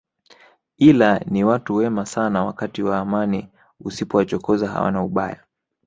[0.77, 3.49] Ila ni watu wema sana wakati wa amani
[3.81, 5.43] usipowachokoza hawana ubaya